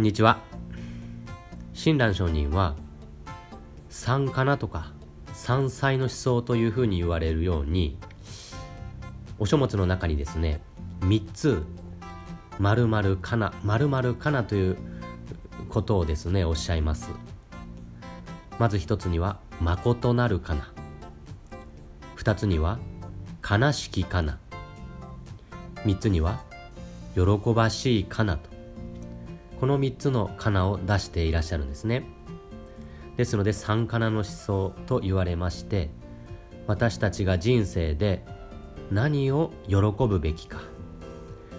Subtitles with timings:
[0.00, 0.38] こんにちは。
[1.74, 2.74] 親鸞上人は
[3.90, 4.94] 三かなとか
[5.34, 7.98] 山菜の思想というふうに言われるように
[9.38, 10.62] お書物の中にですね
[11.00, 11.62] 3つ
[12.58, 14.78] 〇〇かな〇〇かなという
[15.68, 17.10] ことをですねおっしゃいます。
[18.58, 20.72] まず一つには誠なるかな。
[22.14, 22.78] 二つには
[23.46, 24.38] 悲しきかな。
[25.84, 26.40] 三つには
[27.14, 28.49] 喜ばしいかなと。
[29.60, 32.04] この3つのかなを出していらっしゃるんですね。
[33.18, 35.90] ですので三かなの思想と言われまして
[36.66, 38.24] 私たちが人生で
[38.90, 40.62] 何を喜ぶべきか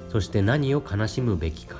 [0.10, 1.78] そして何を悲しむべきか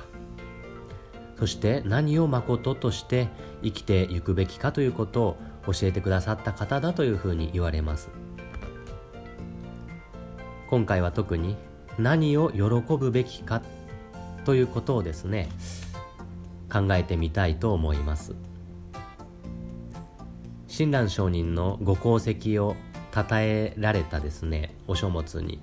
[1.36, 3.26] そして何を誠として
[3.64, 8.10] 生きていくべきかということを教えてくださった方だというふうに言われます。
[10.68, 11.56] 今回は特に
[11.98, 12.62] 何を喜
[12.96, 13.62] ぶべきか
[14.44, 15.48] ということをですね
[16.72, 18.34] 考えてみたいと思います。
[20.68, 22.76] 親鸞上人のご功績を
[23.14, 25.60] 称えられたですねお書物に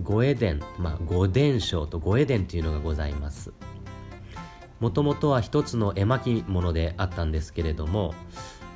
[0.00, 3.52] 御絵伝まあ御伝承と御絵伝というのがございます。
[4.78, 8.14] もともとは一つの絵巻物であったんですけれども、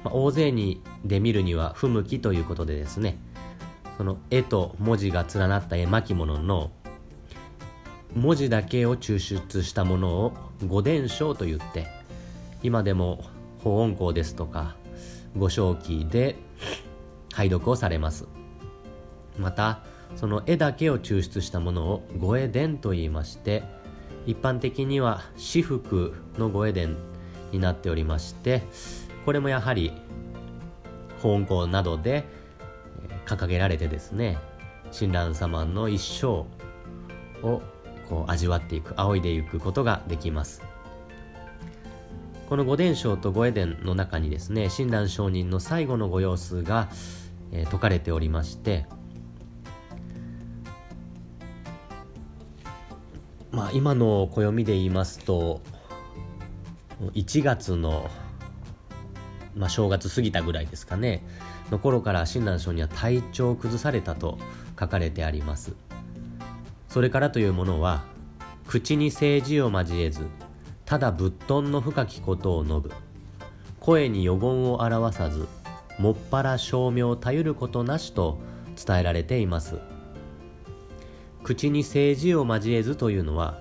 [0.04, 3.18] まあ、大勢にで見るには不向きということでですね
[3.96, 6.70] その絵と文字が連なった絵巻物の
[8.14, 11.86] 文字だけを抽出したものを御伝承と言って
[12.62, 13.24] 今でも
[13.62, 14.76] 法音校ですとか
[15.36, 16.36] ご正記で
[17.32, 18.26] 拝読をされます。
[19.38, 19.80] また
[20.16, 23.62] その絵だけを抽出したものを御絵伝と言いまして
[24.26, 26.96] 一般的には私服の御絵伝
[27.52, 28.62] になっておりまして
[29.24, 29.92] これもやはり
[31.22, 32.24] 法音校などで
[33.26, 34.38] 掲げられてですね
[34.90, 36.46] 親鸞様の一生
[37.46, 37.62] を
[38.08, 40.62] こう味わっていく仰いでいくことができます。
[42.48, 46.88] この御伝承と御絵伝の中にですね親鸞上人の最後のご様子が、
[47.52, 48.86] えー、説かれておりまして
[53.50, 55.60] まあ今の暦で言いますと
[57.00, 58.08] 1月の、
[59.54, 61.24] まあ、正月過ぎたぐらいですかね。
[61.70, 64.38] の頃から親鸞上人は体調を崩されたと
[64.78, 65.76] 書かれてあります。
[66.88, 68.04] それからというものは
[68.66, 70.26] 口に政治を交えず
[70.84, 72.90] ただぶっとんの深きことを述ぶ。
[73.80, 75.46] 声に予言を表さず
[75.98, 78.38] もっぱら照明を頼ることなしと
[78.76, 79.78] 伝えられています。
[81.42, 83.58] 口に政治を交えずというのは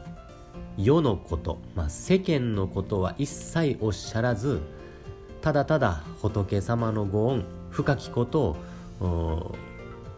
[0.77, 4.61] 世のこと、まあ、世間のことは一切おっしゃらず
[5.41, 8.57] ただただ仏様のご恩深きこと
[8.99, 9.55] を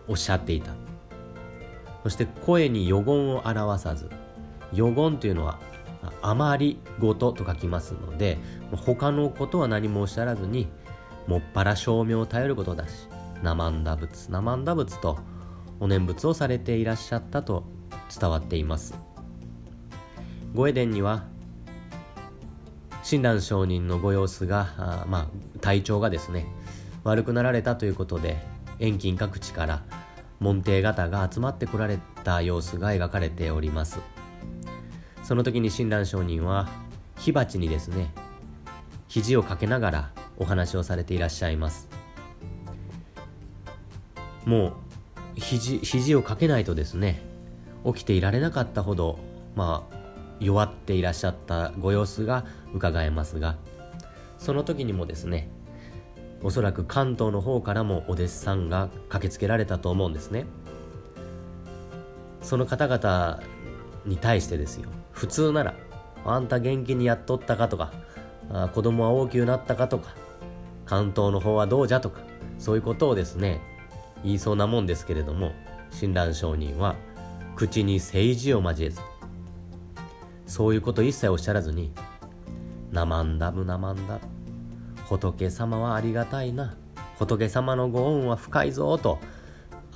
[0.08, 0.79] おっしゃっていた。
[2.04, 4.10] そして声に予言を表さず
[4.74, 5.60] 予言というのは
[6.22, 8.38] あまりごとと書きますので
[8.72, 10.68] 他のことは何もおっしゃらずに
[11.28, 13.08] もっぱら照明を頼ることだし
[13.44, 15.20] 生んだ仏生んだ仏と
[15.80, 17.64] お念仏をされていらっしゃったと
[18.20, 18.98] 伝わっています。
[20.54, 21.26] 御絵伝には
[23.04, 26.48] 親鸞上人のご様子がまあ体調がですね
[27.04, 28.38] 悪くなられたということで
[28.80, 29.84] 遠近各地から
[30.40, 34.00] 門弟方が集まってこられた様子が描かれております。
[35.24, 36.68] その時に親鸞上人は
[37.18, 38.12] 火鉢にですね
[39.08, 41.90] 肘をかけながらお話をされていらっしゃいます。
[44.46, 44.74] もう
[45.36, 47.22] 肘肘をかけないとですね
[47.86, 49.20] 起きていられなかったほど
[49.56, 49.96] まあ
[50.40, 53.58] 弱っていらっしゃったご様子が伺えますが
[54.38, 55.50] その時にもですね
[56.42, 60.46] おそらく関東の方からもお弟子さんが駆けつけられたと思うんですね。
[62.42, 63.42] その方々
[64.06, 64.90] に対してですよ。
[65.12, 65.76] 普通なら
[66.26, 67.92] あんた元気にやっとったかとか
[68.52, 70.16] あ子供は大きくなったかとか
[70.86, 72.22] 関東の方はどうじゃとか
[72.58, 73.62] そういうことをですね
[74.24, 75.52] 言いそうなもんですけれども
[75.92, 76.96] 親鸞上人は
[77.56, 79.02] 口に政治を交えず
[80.46, 81.92] そういうこと一切おっしゃらずに
[82.92, 84.20] 「なまんだぶなまんだ」
[85.18, 86.76] 仏様はありがたいな。
[87.18, 89.20] 仏様のご恩は深いぞと。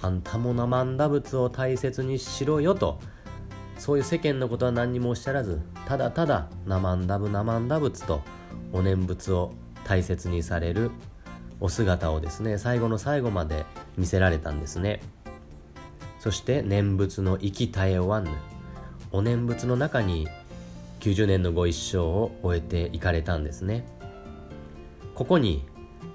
[0.01, 2.99] あんたも生んだ仏を大切にしろよと。
[3.77, 8.21] そういう世間のことは何にもおっしゃらずただただ生んだぶ生んだ仏と
[8.71, 9.51] お念仏を
[9.83, 10.91] 大切にされる
[11.59, 13.65] お姿をですね最後の最後まで
[13.97, 15.01] 見せられたんですね。
[16.19, 18.31] そして念仏の生き絶え終わんぬ。
[19.11, 20.27] お念仏の中に
[21.01, 23.85] 90年のご一生を終えていかれたんですね。
[25.15, 25.65] ここに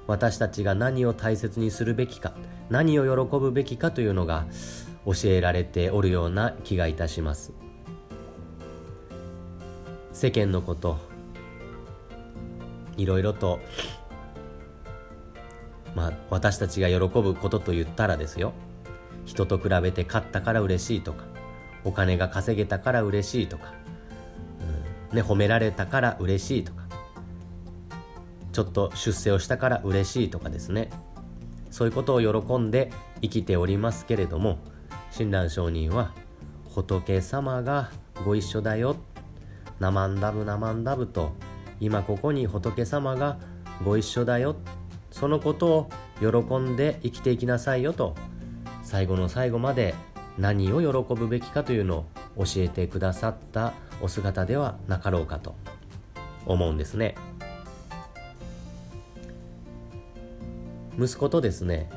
[0.07, 2.33] 私たちが何を大切にするべきか
[2.71, 4.47] 何を喜ぶべきかというのが
[5.07, 7.53] 教えられておるような気がいたします。
[10.13, 10.99] 世間のこと
[12.97, 13.61] いろいろと
[15.95, 18.53] まあ私たちが喜ぶことと言ったらですよ。
[19.25, 21.25] 人と比べて勝ったから嬉しいとか
[21.85, 23.75] お金が稼げたから嬉しいとか、
[25.11, 26.88] うんね、褒められたから嬉しいとか
[28.59, 30.91] ちょっと出世をしたから嬉しいとかですね。
[31.71, 32.91] そういうことを喜んで
[33.23, 34.59] 生きておりますけれども
[35.13, 36.13] 親鸞上人は
[36.69, 37.93] 仏様が
[38.25, 38.97] ご一緒だよ。
[39.79, 41.35] ナマンダブナマンダブと
[41.79, 43.39] 今ここに仏様が
[43.85, 44.57] ご一緒だよ。
[45.13, 48.17] そのことを喜んで生きていきなさいよと
[48.83, 49.95] 最後の最後まで
[50.37, 52.07] 何を喜ぶべきかというの
[52.37, 53.73] を教えてくださった
[54.03, 55.55] お姿ではなかろうかと
[56.45, 57.15] 思うんですね。
[60.99, 61.89] 息子とですね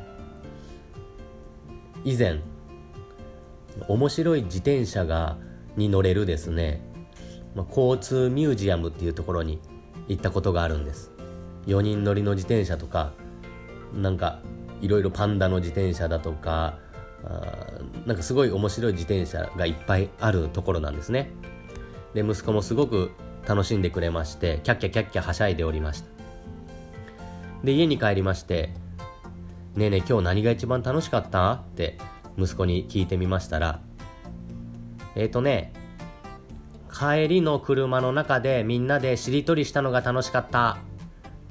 [2.04, 2.40] 以前
[3.88, 5.38] 面白い自転車が
[5.76, 6.82] に乗れるですね、
[7.56, 9.60] ま、交通ミュージアムっていうところに
[10.08, 11.12] 行ったことがあるんです。
[11.68, 13.14] 4人乗りの自転車とか
[13.94, 14.42] なんか
[14.82, 16.80] いろいろパンダの自転車だとか
[17.24, 21.32] あなんかすごい面白い自転車がいっぱいあるところなんですね。
[22.14, 23.12] で息子もすごく
[23.48, 26.08] 楽しんでくれましてキャッキャキャッキャはしゃいでおりました。
[27.64, 28.74] で家に帰りまして
[29.76, 31.98] 「ねえねえ今日何が一番楽しかった?」って
[32.38, 33.80] 息子に聞いてみましたら
[35.16, 35.74] えっ、ー、とね
[36.94, 40.76] 帰りの車の中でみんなでしりとりしたのが楽しかったっ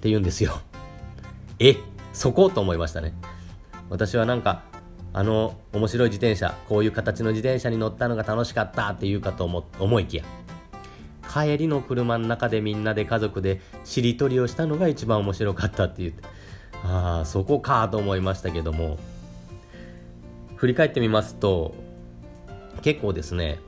[0.00, 0.60] て言うんですよ
[1.58, 1.76] え
[2.12, 3.14] そこと思いましたね
[3.88, 4.62] 私はなんか
[5.12, 10.24] あの面白い自転車こういう形の自転車に乗ったのが楽しかったって言うかと思思いきや
[11.32, 16.22] 帰りの車の中でみんなで家族でしりとりをしたのが一番面白かったって言って
[16.84, 18.98] ああそこかと思いましたけども。
[20.60, 21.74] 振り返ってみますと
[22.82, 23.60] 結構ですね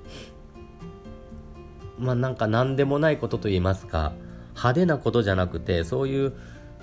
[1.99, 4.13] まあなんか何でもないことと言いますか
[4.51, 6.35] 派手なことじゃなくてそういう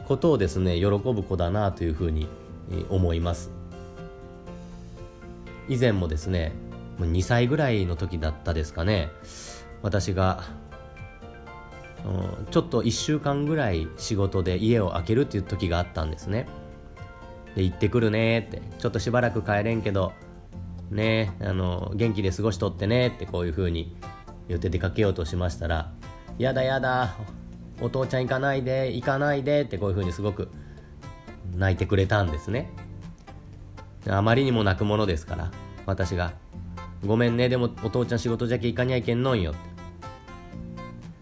[0.08, 2.28] ことをですね喜ぶ子だなというふうに
[2.90, 3.52] 思います。
[5.68, 6.54] 以前もですね
[7.00, 9.12] 2歳ぐらいの時だったですかね。
[9.84, 10.44] 私が
[12.52, 16.48] ちょっと1週間ぐらい仕事で家を空けるっていう時があったんですね。
[17.56, 18.62] で行ってくるねって。
[18.78, 20.14] ちょっとしばらく帰れんけど
[20.92, 23.96] ねあの元気で過ごしとってねってこういう風に
[24.48, 25.92] 言って出かけようとしましたら
[26.38, 27.16] やだやだ
[27.82, 30.50] お父ちゃん行かないで行かないでってこういう風にすごく
[31.56, 32.70] 泣いてくれたんですね。
[34.08, 35.52] あまりにも泣くものですから
[35.86, 36.34] 私が
[37.06, 39.69] 「ごめんねでもお父ちゃん仕事じゃけ行かにゃいけんのんよ」って。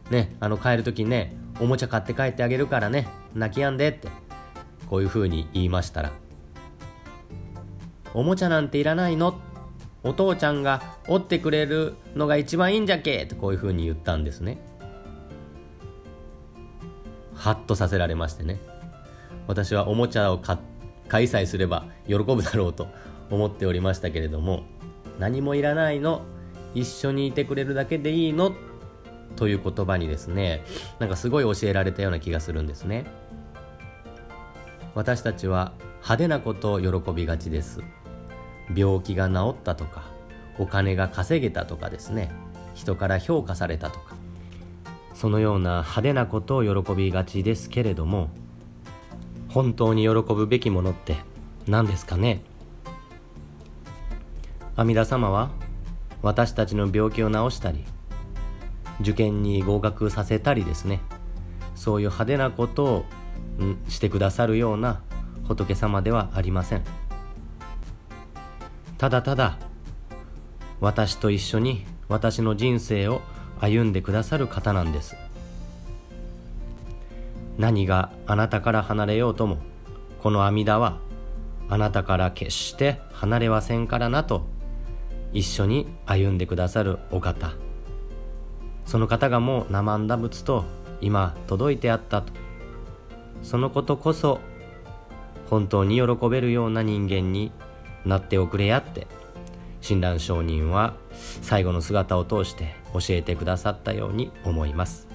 [0.10, 4.10] ねあの帰る時にねおもちゃ買って帰ってあげるからね泣きやんでって
[4.90, 6.12] こういう風に言いましたら
[8.14, 9.40] 「おもちゃなんていらないの?」
[10.04, 14.58] お父ちゃんが折ってくれるのが一番いいんじゃけとこういう風に言ったんですね。
[17.34, 18.58] ハッとさせられましてね。
[19.48, 20.58] 私はおもちゃを買
[21.10, 22.88] 開催すれば喜ぶだろうと
[23.30, 24.64] 思っておりましたけれども
[25.20, 26.22] 何もいらないの？
[26.74, 28.56] 一緒にいてくれるだけでいいの？
[29.38, 30.66] という言葉にですね
[31.00, 33.06] なんかすごい教えられたような気がするんですね。
[34.96, 37.82] 私たちは派手なことを喜びがちです。
[38.76, 40.04] 病気が治ったとか
[40.60, 42.32] お金が稼げたとかですね。
[42.76, 44.16] 人から評価されたとか。
[45.14, 48.30] そのような派手なことを喜びがちですけれども
[49.50, 51.16] 本当に喜ぶべきものって
[51.68, 52.42] 何ですかね？
[54.76, 55.50] 阿弥陀様は
[56.22, 57.84] 私たちの病気を治したり
[59.02, 61.02] 受験に合格させたりですね
[61.76, 63.06] そういう派手なことを
[63.88, 65.02] してくださるような
[65.48, 66.84] 仏様ではありません。
[68.98, 69.58] ただただ
[70.80, 73.22] 私と一緒に私の人生を
[73.60, 75.16] 歩んでくださる方なんです。
[77.58, 79.58] 何があなたから離れようとも
[80.22, 81.00] この阿弥陀は
[81.70, 84.46] あなたから決して離れはせんからなと
[85.34, 87.67] 一緒に歩んでくださるお方。
[88.88, 90.66] その方がもう生んだ仏と
[91.02, 92.34] 今届いてあったと。
[93.44, 94.40] そのことこそ
[95.50, 97.52] 本当に喜べるような人間に
[98.06, 99.06] なっておくれやって。
[99.82, 100.96] 親鸞上人は
[101.42, 105.07] 最後の姿を通して教えてくださったように思います。